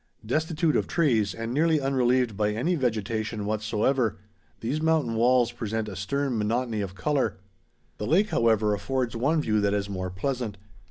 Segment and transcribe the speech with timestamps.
[0.25, 4.17] Destitute of trees and nearly unrelieved by any vegetation whatsoever,
[4.59, 7.37] these mountain walls present a stern monotony of color.
[7.99, 10.57] The lake, however, affords one view that is more pleasant.